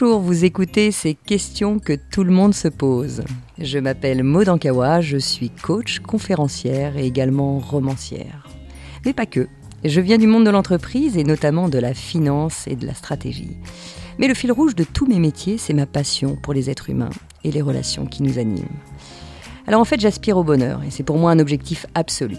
[0.00, 3.22] Bonjour, vous écoutez ces questions que tout le monde se pose.
[3.58, 8.48] Je m'appelle Maud Ankawa, je suis coach, conférencière et également romancière.
[9.04, 9.46] Mais pas que.
[9.84, 13.58] Je viens du monde de l'entreprise et notamment de la finance et de la stratégie.
[14.18, 17.10] Mais le fil rouge de tous mes métiers, c'est ma passion pour les êtres humains
[17.44, 18.78] et les relations qui nous animent.
[19.66, 22.38] Alors en fait, j'aspire au bonheur et c'est pour moi un objectif absolu.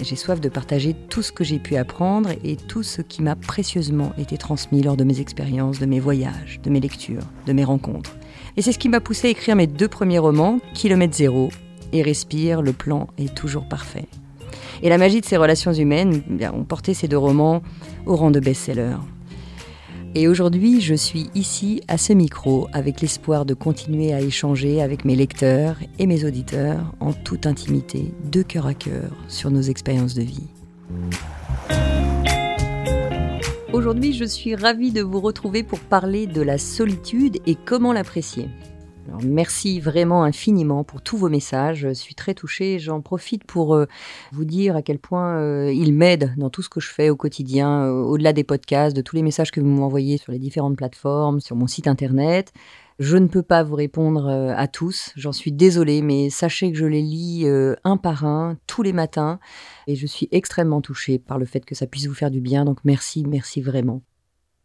[0.00, 3.34] J'ai soif de partager tout ce que j'ai pu apprendre et tout ce qui m'a
[3.34, 7.64] précieusement été transmis lors de mes expériences, de mes voyages, de mes lectures, de mes
[7.64, 8.16] rencontres.
[8.56, 11.48] Et c'est ce qui m'a poussé à écrire mes deux premiers romans, Kilomètre Zéro
[11.92, 14.06] et Respire, le plan est toujours parfait.
[14.82, 17.62] Et la magie de ces relations humaines eh ont porté ces deux romans
[18.06, 18.96] au rang de best-seller.
[20.14, 25.04] Et aujourd'hui, je suis ici à ce micro avec l'espoir de continuer à échanger avec
[25.04, 30.14] mes lecteurs et mes auditeurs en toute intimité, de cœur à cœur, sur nos expériences
[30.14, 30.48] de vie.
[33.72, 38.48] Aujourd'hui, je suis ravie de vous retrouver pour parler de la solitude et comment l'apprécier
[39.22, 41.80] merci vraiment infiniment pour tous vos messages.
[41.80, 42.78] Je suis très touchée.
[42.78, 43.86] J'en profite pour euh,
[44.32, 47.16] vous dire à quel point euh, ils m'aident dans tout ce que je fais au
[47.16, 50.76] quotidien, euh, au-delà des podcasts, de tous les messages que vous m'envoyez sur les différentes
[50.76, 52.52] plateformes, sur mon site internet.
[52.98, 56.84] Je ne peux pas vous répondre à tous, j'en suis désolée, mais sachez que je
[56.84, 57.46] les lis
[57.84, 59.38] un par un tous les matins
[59.86, 62.64] et je suis extrêmement touchée par le fait que ça puisse vous faire du bien.
[62.64, 64.02] Donc merci, merci vraiment.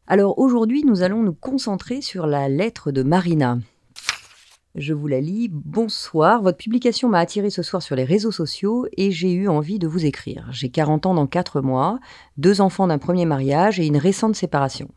[0.07, 3.59] Alors aujourd'hui, nous allons nous concentrer sur la lettre de Marina.
[4.75, 5.49] Je vous la lis.
[5.51, 6.41] Bonsoir.
[6.41, 9.87] Votre publication m'a attiré ce soir sur les réseaux sociaux et j'ai eu envie de
[9.87, 10.47] vous écrire.
[10.49, 11.99] J'ai 40 ans dans 4 mois,
[12.37, 14.89] deux enfants d'un premier mariage et une récente séparation.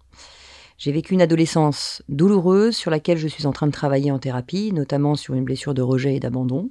[0.79, 4.73] J'ai vécu une adolescence douloureuse sur laquelle je suis en train de travailler en thérapie,
[4.73, 6.71] notamment sur une blessure de rejet et d'abandon.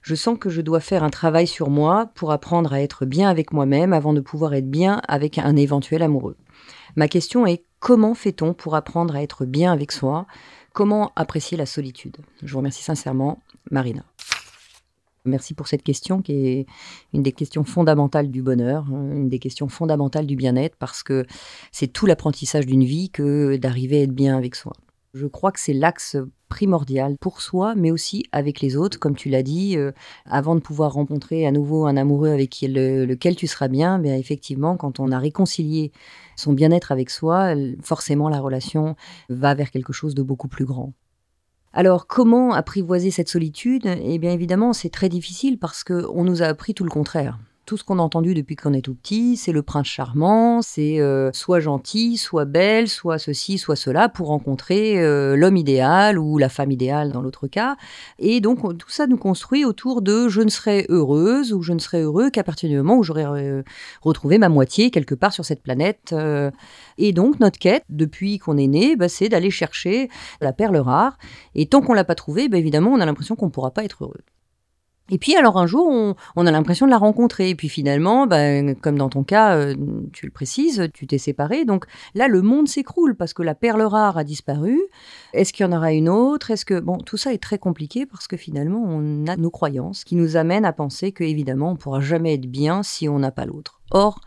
[0.00, 3.28] Je sens que je dois faire un travail sur moi pour apprendre à être bien
[3.28, 6.38] avec moi-même avant de pouvoir être bien avec un éventuel amoureux.
[6.96, 10.26] Ma question est comment fait-on pour apprendre à être bien avec soi?
[10.72, 12.16] Comment apprécier la solitude?
[12.42, 14.04] Je vous remercie sincèrement, Marina.
[15.24, 16.66] Merci pour cette question qui est
[17.12, 21.26] une des questions fondamentales du bonheur, hein, une des questions fondamentales du bien-être, parce que
[21.70, 24.72] c'est tout l'apprentissage d'une vie que d'arriver à être bien avec soi.
[25.14, 26.16] Je crois que c'est l'axe
[26.52, 29.90] primordial pour soi, mais aussi avec les autres, comme tu l'as dit, euh,
[30.26, 34.76] avant de pouvoir rencontrer à nouveau un amoureux avec lequel tu seras bien, bien effectivement,
[34.76, 35.92] quand on a réconcilié
[36.36, 38.96] son bien-être avec soi, forcément la relation
[39.30, 40.92] va vers quelque chose de beaucoup plus grand.
[41.72, 43.86] Alors, comment apprivoiser cette solitude?
[43.86, 47.38] Eh bien, évidemment, c'est très difficile parce qu'on nous a appris tout le contraire
[47.72, 51.00] tout ce qu'on a entendu depuis qu'on est tout petit, c'est le prince charmant, c'est
[51.00, 56.36] euh, soit gentil, soit belle, soit ceci, soit cela, pour rencontrer euh, l'homme idéal ou
[56.36, 57.78] la femme idéale dans l'autre cas.
[58.18, 61.78] Et donc tout ça nous construit autour de je ne serai heureuse ou je ne
[61.78, 63.62] serai heureux qu'à partir du moment où j'aurai euh,
[64.02, 66.14] retrouvé ma moitié quelque part sur cette planète.
[66.98, 70.10] Et donc notre quête, depuis qu'on est né, bah, c'est d'aller chercher
[70.42, 71.16] la perle rare.
[71.54, 73.82] Et tant qu'on l'a pas trouvée, bah, évidemment, on a l'impression qu'on ne pourra pas
[73.82, 74.20] être heureux.
[75.12, 77.50] Et puis alors un jour, on, a l'impression de la rencontrer.
[77.50, 79.76] Et puis finalement, ben, comme dans ton cas, euh,
[80.14, 81.66] tu le précises, tu t'es séparé.
[81.66, 81.84] Donc
[82.14, 84.80] là, le monde s'écroule parce que la perle rare a disparu.
[85.34, 86.50] Est-ce qu'il y en aura une autre?
[86.50, 90.04] Est-ce que bon, tout ça est très compliqué parce que finalement, on a nos croyances
[90.04, 93.30] qui nous amènent à penser que évidemment, on pourra jamais être bien si on n'a
[93.30, 93.82] pas l'autre.
[93.90, 94.18] Or,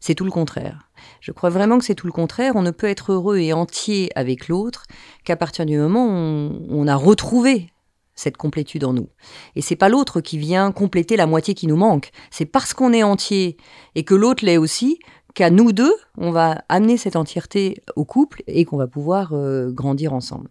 [0.00, 0.90] c'est tout le contraire.
[1.20, 2.56] Je crois vraiment que c'est tout le contraire.
[2.56, 4.82] On ne peut être heureux et entier avec l'autre
[5.22, 7.68] qu'à partir du moment où on a retrouvé
[8.14, 9.08] cette complétude en nous.
[9.56, 12.10] Et c'est pas l'autre qui vient compléter la moitié qui nous manque.
[12.30, 13.56] C'est parce qu'on est entier
[13.94, 14.98] et que l'autre l'est aussi
[15.34, 19.70] qu'à nous deux, on va amener cette entièreté au couple et qu'on va pouvoir euh,
[19.70, 20.48] grandir ensemble.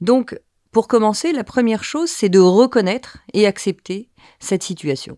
[0.00, 0.38] Donc,
[0.72, 5.16] pour commencer, la première chose, c'est de reconnaître et accepter cette situation.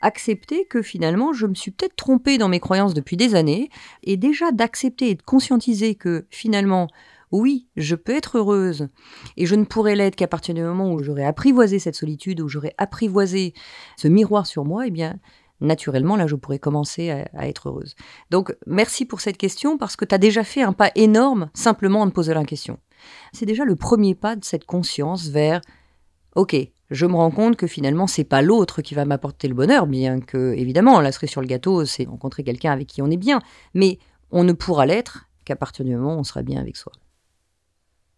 [0.00, 3.68] Accepter que finalement, je me suis peut-être trompée dans mes croyances depuis des années,
[4.04, 6.86] et déjà d'accepter et de conscientiser que finalement,
[7.32, 8.88] oui, je peux être heureuse
[9.36, 12.48] et je ne pourrai l'être qu'à partir du moment où j'aurai apprivoisé cette solitude, où
[12.48, 13.54] j'aurai apprivoisé
[13.96, 15.18] ce miroir sur moi, eh bien,
[15.60, 17.94] naturellement, là, je pourrais commencer à, être heureuse.
[18.30, 22.00] Donc, merci pour cette question parce que tu as déjà fait un pas énorme simplement
[22.00, 22.78] en te posant la question.
[23.32, 25.60] C'est déjà le premier pas de cette conscience vers
[26.34, 26.56] OK,
[26.90, 30.20] je me rends compte que finalement, c'est pas l'autre qui va m'apporter le bonheur, bien
[30.20, 33.40] que, évidemment, la cerise sur le gâteau, c'est rencontrer quelqu'un avec qui on est bien,
[33.74, 33.98] mais
[34.30, 36.92] on ne pourra l'être qu'à partir du moment où on sera bien avec soi.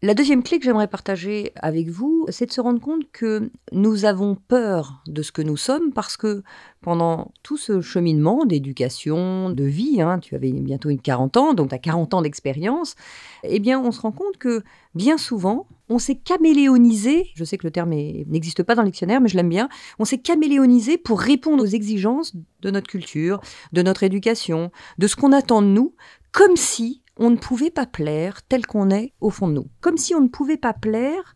[0.02, 4.06] La deuxième clé que j'aimerais partager avec vous, c'est de se rendre compte que nous
[4.06, 6.42] avons peur de ce que nous sommes parce que
[6.80, 11.68] pendant tout ce cheminement d'éducation, de vie, hein, tu avais bientôt une 40 ans, donc
[11.68, 12.94] tu as 40 ans d'expérience,
[13.42, 14.62] eh bien on se rend compte que
[14.94, 19.20] bien souvent, on s'est caméléonisé, je sais que le terme n'existe pas dans le dictionnaire,
[19.20, 19.68] mais je l'aime bien,
[19.98, 23.42] on s'est caméléonisé pour répondre aux exigences de notre culture,
[23.74, 25.94] de notre éducation, de ce qu'on attend de nous,
[26.32, 29.66] comme si on ne pouvait pas plaire tel qu'on est au fond de nous.
[29.80, 31.34] Comme si on ne pouvait pas plaire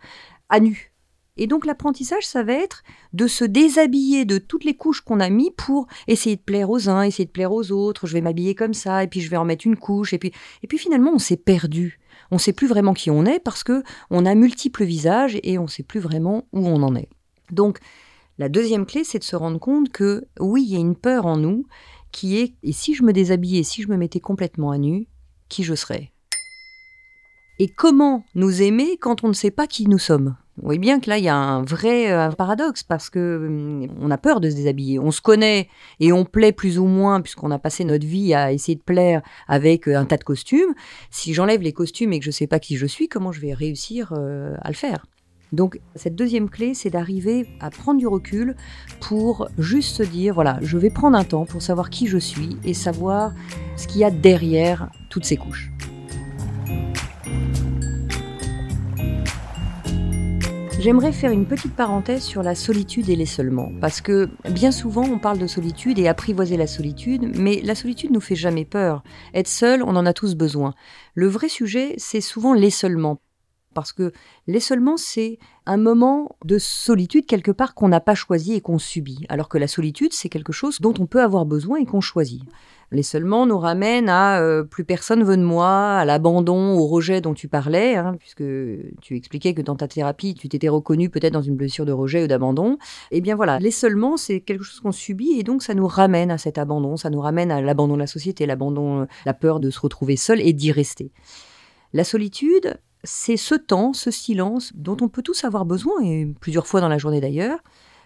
[0.49, 0.95] à nu.
[1.37, 2.83] Et donc l'apprentissage, ça va être
[3.13, 6.89] de se déshabiller de toutes les couches qu'on a mis pour essayer de plaire aux
[6.89, 8.07] uns, essayer de plaire aux autres.
[8.07, 10.33] Je vais m'habiller comme ça, et puis je vais en mettre une couche, et puis,
[10.63, 12.01] et puis finalement on s'est perdu.
[12.31, 15.59] On ne sait plus vraiment qui on est parce que on a multiples visages et
[15.59, 17.09] on ne sait plus vraiment où on en est.
[17.51, 17.79] Donc
[18.39, 21.27] la deuxième clé, c'est de se rendre compte que oui, il y a une peur
[21.27, 21.67] en nous
[22.11, 25.09] qui est et si je me déshabillais, si je me mettais complètement à nu,
[25.55, 26.11] qui je serais
[27.61, 30.35] Et comment nous aimer quand on ne sait pas qui nous sommes?
[30.57, 33.89] Vous voyez bien que là, il y a un vrai euh, paradoxe parce que hum,
[34.01, 34.99] on a peur de se déshabiller.
[34.99, 35.69] On se connaît
[36.01, 39.23] et on plaît plus ou moins puisqu'on a passé notre vie à essayer de plaire
[39.47, 40.75] avec euh, un tas de costumes.
[41.11, 43.41] Si j'enlève les costumes et que je ne sais pas qui je suis, comment je
[43.41, 45.07] vais réussir euh, à le faire?
[45.55, 48.57] Donc cette deuxième clé, c'est d'arriver à prendre du recul
[49.01, 52.57] pour juste se dire, voilà, je vais prendre un temps pour savoir qui je suis
[52.65, 53.33] et savoir
[53.77, 55.71] ce qu'il y a derrière toutes ces couches.
[60.85, 65.19] J'aimerais faire une petite parenthèse sur la solitude et l'isolement, parce que bien souvent on
[65.19, 69.03] parle de solitude et apprivoiser la solitude, mais la solitude nous fait jamais peur.
[69.33, 70.75] Être seul, on en a tous besoin.
[71.15, 73.19] Le vrai sujet, c'est souvent l'isolement.
[73.75, 74.13] Parce que
[74.47, 79.27] l'isolement, c'est un moment de solitude quelque part qu'on n'a pas choisi et qu'on subit.
[79.29, 82.43] Alors que la solitude, c'est quelque chose dont on peut avoir besoin et qu'on choisit.
[82.95, 87.35] L'isolement nous ramène à euh, plus personne veut de moi, à l'abandon, au rejet dont
[87.35, 88.45] tu parlais, hein, puisque
[89.01, 92.25] tu expliquais que dans ta thérapie, tu t'étais reconnu peut-être dans une blessure de rejet
[92.25, 92.79] ou d'abandon.
[93.11, 96.39] Eh bien voilà, l'isolement, c'est quelque chose qu'on subit et donc ça nous ramène à
[96.39, 99.71] cet abandon, ça nous ramène à l'abandon de la société, l'abandon, euh, la peur de
[99.71, 101.11] se retrouver seul et d'y rester.
[101.93, 106.67] La solitude, c'est ce temps, ce silence dont on peut tous avoir besoin, et plusieurs
[106.67, 107.61] fois dans la journée d'ailleurs,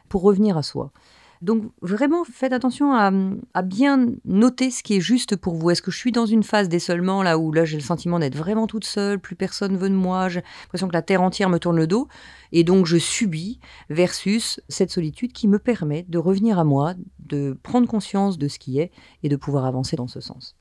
[0.08, 0.92] pour revenir à soi.
[1.40, 5.70] Donc vraiment, faites attention à, bien noter ce qui est juste pour vous.
[5.70, 8.34] Est-ce que je suis dans une phase d'isolement là où là j'ai le sentiment d'être
[8.34, 11.58] vraiment toute seule, plus personne veut de moi, j'ai l'impression que la terre entière me
[11.58, 12.08] tourne le dos,
[12.50, 17.56] et donc je subis versus cette solitude qui me permet de revenir à moi, de
[17.62, 18.90] prendre conscience de ce qui est
[19.22, 20.56] et de pouvoir avancer dans ce sens.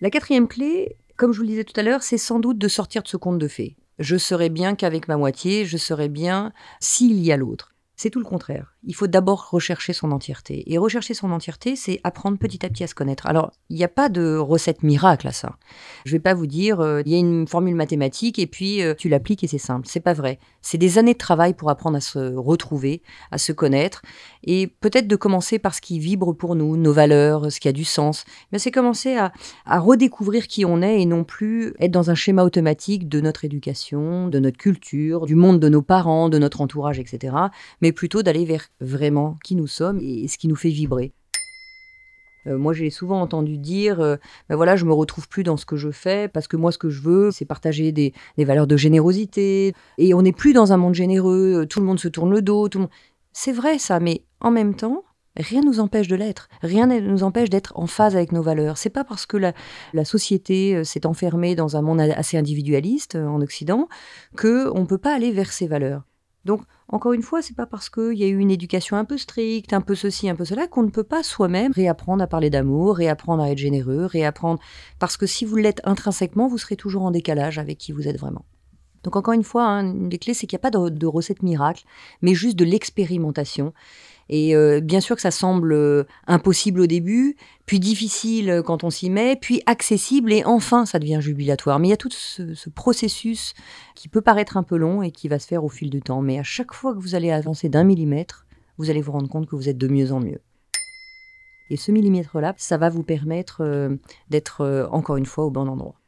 [0.00, 2.66] La quatrième clé, comme je vous le disais tout à l'heure, c'est sans doute de
[2.66, 3.76] sortir de ce conte de fées.
[3.98, 6.50] Je serai bien qu'avec ma moitié, je serai bien
[6.80, 7.74] s'il y a l'autre.
[7.94, 8.74] C'est tout le contraire.
[8.84, 10.64] Il faut d'abord rechercher son entièreté.
[10.72, 13.26] Et rechercher son entièreté, c'est apprendre petit à petit à se connaître.
[13.26, 15.56] Alors, il n'y a pas de recette miracle à ça.
[16.06, 18.82] Je ne vais pas vous dire, euh, il y a une formule mathématique et puis
[18.82, 19.86] euh, tu l'appliques et c'est simple.
[19.86, 20.38] C'est pas vrai.
[20.62, 24.00] C'est des années de travail pour apprendre à se retrouver, à se connaître.
[24.44, 27.72] Et peut-être de commencer par ce qui vibre pour nous, nos valeurs, ce qui a
[27.72, 28.24] du sens.
[28.50, 29.32] Mais c'est commencer à,
[29.66, 33.44] à redécouvrir qui on est et non plus être dans un schéma automatique de notre
[33.44, 37.36] éducation, de notre culture, du monde de nos parents, de notre entourage, etc.
[37.82, 41.12] Mais plutôt d'aller vers vraiment qui nous sommes et ce qui nous fait vibrer.
[42.46, 44.16] Euh, moi, j'ai souvent entendu dire, euh,
[44.48, 46.78] ben voilà, je me retrouve plus dans ce que je fais parce que moi, ce
[46.78, 49.74] que je veux, c'est partager des, valeurs de générosité.
[49.98, 51.62] Et on n'est plus dans un monde généreux.
[51.62, 52.68] Euh, tout le monde se tourne le dos.
[52.68, 52.86] Tout
[53.32, 55.04] C'est vrai ça, mais en même temps,
[55.36, 56.48] rien ne nous empêche de l'être.
[56.62, 58.78] Rien ne nous empêche d'être en phase avec nos valeurs.
[58.78, 59.52] C'est pas parce que la,
[59.92, 63.88] la société s'est enfermée dans un monde assez individualiste en Occident
[64.36, 66.02] que on peut pas aller vers ces valeurs.
[66.44, 69.18] Donc, encore une fois, c'est pas parce qu'il y a eu une éducation un peu
[69.18, 72.50] stricte, un peu ceci, un peu cela, qu'on ne peut pas soi-même réapprendre à parler
[72.50, 74.60] d'amour, réapprendre à être généreux, réapprendre.
[74.98, 78.18] Parce que si vous l'êtes intrinsèquement, vous serez toujours en décalage avec qui vous êtes
[78.18, 78.44] vraiment.
[79.02, 81.42] Donc encore une fois, hein, une des clés, c'est qu'il n'y a pas de, recette
[81.42, 81.84] miracle,
[82.22, 83.72] mais juste de l'expérimentation.
[84.28, 88.84] Et euh, bien sûr que ça semble euh, impossible au début, puis difficile euh, quand
[88.84, 91.80] on s'y met, puis accessible et enfin ça devient jubilatoire.
[91.80, 93.54] Mais il y a tout ce, processus
[93.96, 96.22] qui peut paraître un peu long et qui va se faire au fil du temps.
[96.22, 98.46] Mais à chaque fois que vous allez avancer d'un millimètre,
[98.78, 100.40] vous allez vous rendre compte que vous êtes de mieux en mieux.
[101.70, 105.99] Et ce millimètre-là, ça va vous permettre d'être encore une fois au bon endroit.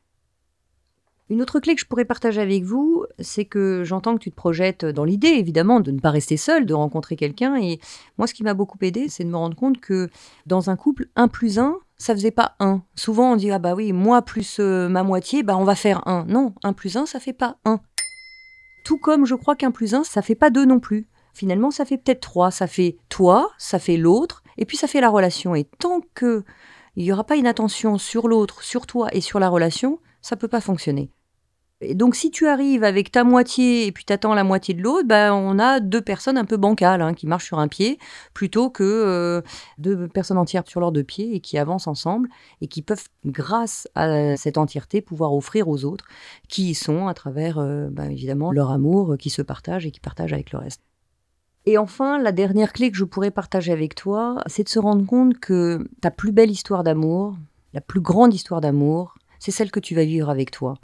[1.32, 4.36] Une autre clé que je pourrais partager avec vous, c'est que j'entends que tu te
[4.36, 7.56] projettes dans l'idée, évidemment, de ne pas rester seul, de rencontrer quelqu'un.
[7.56, 7.80] Et
[8.18, 10.10] moi, ce qui m'a beaucoup aidé, c'est de me rendre compte que
[10.44, 12.82] dans un couple, 1 plus 1, ça faisait pas 1.
[12.96, 16.06] Souvent, on dit, ah bah oui, moi plus euh, ma moitié, bah on va faire
[16.06, 16.26] 1.
[16.28, 17.80] Non, 1 plus 1, ça fait pas 1.
[18.84, 21.08] Tout comme je crois qu'un plus 1, ça fait pas 2 non plus.
[21.32, 22.50] Finalement, ça fait peut-être 3.
[22.50, 25.54] Ça fait toi, ça fait l'autre, et puis ça fait la relation.
[25.54, 26.44] Et tant que
[26.96, 30.36] il n'y aura pas une attention sur l'autre, sur toi et sur la relation, ça
[30.36, 31.10] peut pas fonctionner.
[31.84, 35.06] Et donc, si tu arrives avec ta moitié et puis t'attends la moitié de l'autre,
[35.06, 37.98] ben, on a deux personnes un peu bancales hein, qui marchent sur un pied
[38.34, 39.42] plutôt que euh,
[39.78, 42.28] deux personnes entières sur leurs deux pieds et qui avancent ensemble
[42.60, 46.04] et qui peuvent, grâce à cette entièreté, pouvoir offrir aux autres
[46.48, 50.00] qui y sont à travers, euh, ben, évidemment, leur amour qui se partage et qui
[50.00, 50.82] partagent avec le reste.
[51.66, 55.04] Et enfin, la dernière clé que je pourrais partager avec toi, c'est de se rendre
[55.04, 57.36] compte que ta plus belle histoire d'amour,
[57.72, 60.74] la plus grande histoire d'amour, c'est celle que tu vas vivre avec toi.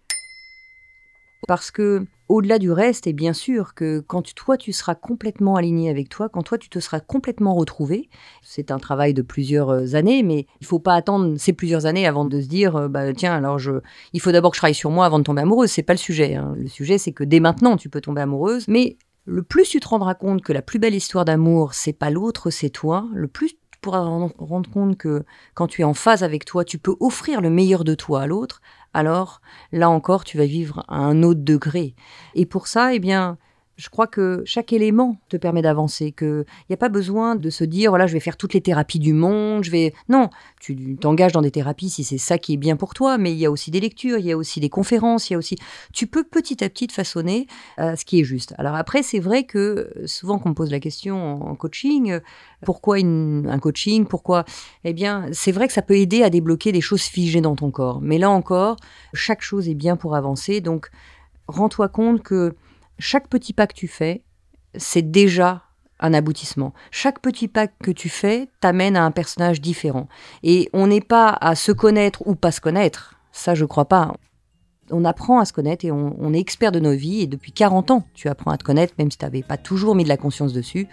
[1.47, 5.89] Parce que, au-delà du reste, et bien sûr que quand toi tu seras complètement aligné
[5.89, 8.11] avec toi, quand toi tu te seras complètement retrouvé,
[8.43, 12.07] c'est un travail de plusieurs euh, années, mais il faut pas attendre ces plusieurs années
[12.07, 13.73] avant de se dire, euh, bah tiens, alors je,
[14.13, 15.71] il faut d'abord que je travaille sur moi avant de tomber amoureuse.
[15.71, 16.35] C'est pas le sujet.
[16.35, 16.55] Hein.
[16.59, 19.89] Le sujet, c'est que dès maintenant tu peux tomber amoureuse, mais le plus tu te
[19.89, 23.55] rendras compte que la plus belle histoire d'amour, c'est pas l'autre, c'est toi, le plus
[23.79, 27.41] tu pourras rendre compte que quand tu es en phase avec toi, tu peux offrir
[27.41, 28.61] le meilleur de toi à l'autre,
[28.95, 29.41] alors
[29.73, 31.95] là encore, tu vas vivre à un autre degré.
[32.35, 33.39] Et pour ça, eh bien,
[33.79, 37.63] je crois que chaque élément te permet d'avancer, qu'il n'y a pas besoin de se
[37.63, 39.95] dire, voilà, je vais faire toutes les thérapies du monde, je vais...
[40.09, 40.31] Non,
[40.61, 43.39] tu t'engages dans des thérapies si c'est ça qui est bien pour toi, mais il
[43.39, 45.57] y a aussi des lectures, il y a aussi des conférences, il y a aussi...
[45.93, 47.47] Tu peux petit à petit façonner
[47.79, 48.53] euh, ce qui est juste.
[48.59, 52.19] Alors après, c'est vrai que souvent qu'on me pose la question en coaching,
[52.65, 54.45] pourquoi un coaching, pourquoi...
[54.83, 57.71] Eh bien, c'est vrai que ça peut aider à débloquer des choses figées dans ton
[57.71, 58.01] corps.
[58.01, 58.75] Mais là encore,
[59.15, 60.91] chaque chose est bien pour avancer, donc
[61.47, 62.57] rends-toi compte que
[62.99, 64.23] chaque petit pas que tu fais,
[64.77, 65.63] c'est déjà
[66.01, 66.73] un aboutissement.
[66.91, 70.09] Chaque petit pas que tu fais t'amène à un personnage différent.
[70.43, 73.15] Et on n'est pas à se connaître ou pas se connaître.
[73.33, 74.15] Ça, je crois pas.
[74.91, 77.23] On apprend à se connaître et on, est expert de nos vies.
[77.23, 79.95] Et depuis 40 ans, tu apprends à te connaître, même si tu n'avais pas toujours
[79.95, 80.89] mis de la conscience dessus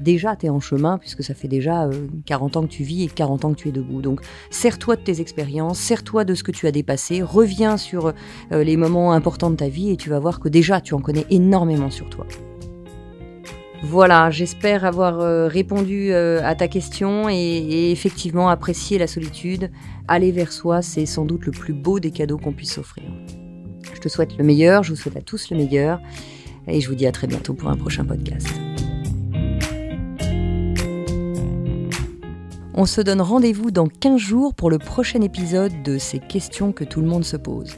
[0.00, 1.88] déjà tu es en chemin puisque ça fait déjà
[2.26, 4.02] 40 euh, ans que tu vis et 40 ans que tu es debout.
[4.02, 8.12] Donc sers-toi de tes expériences, sers-toi de ce que tu as dépassé, reviens sur
[8.52, 11.00] euh, les moments importants de ta vie et tu vas voir que déjà tu en
[11.00, 12.26] connais énormément sur toi.
[13.86, 19.70] Voilà, j'espère avoir euh, répondu à ta question et, et, effectivement apprécier la solitude.
[20.08, 23.04] Aller vers soi, c'est sans doute le plus beau des cadeaux qu'on puisse offrir.
[23.92, 26.00] Je te souhaite le meilleur, je vous souhaite à tous le meilleur
[26.66, 28.48] et je vous dis à très bientôt pour un prochain podcast.
[32.76, 36.82] On se donne rendez-vous dans 15 jours pour le prochain épisode de ces questions que
[36.82, 37.76] tout le monde se pose.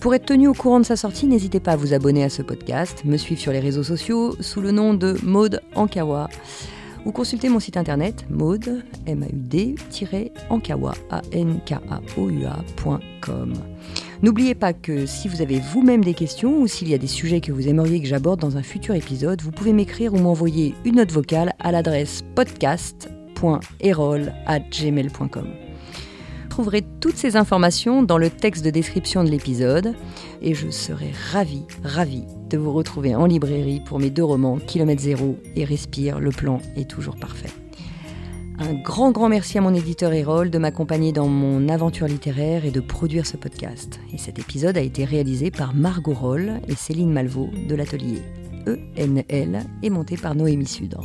[0.00, 2.42] Pour être tenu au courant de sa sortie, n'hésitez pas à vous abonner à ce
[2.42, 6.28] podcast, me suivre sur les réseaux sociaux sous le nom de Maude Ankawa
[7.06, 9.74] ou consulter mon site internet maude, m a u d
[10.50, 12.46] ankawa a n k a o u
[14.22, 17.40] N'oubliez pas que si vous avez vous-même des questions ou s'il y a des sujets
[17.40, 20.96] que vous aimeriez que j'aborde dans un futur épisode, vous pouvez m'écrire ou m'envoyer une
[20.96, 23.13] note vocale à l'adresse podcast
[24.70, 25.46] gmail.com
[26.42, 29.94] Vous trouverez toutes ces informations dans le texte de description de l'épisode
[30.42, 35.02] et je serai ravie, ravie de vous retrouver en librairie pour mes deux romans Kilomètre
[35.02, 37.50] Zéro et Respire, le plan est toujours parfait.
[38.58, 42.70] Un grand, grand merci à mon éditeur Erol de m'accompagner dans mon aventure littéraire et
[42.70, 43.98] de produire ce podcast.
[44.12, 48.22] Et cet épisode a été réalisé par Margot Roll et Céline Malvaux de l'atelier
[48.96, 51.04] ENL et monté par Noémie Sudre.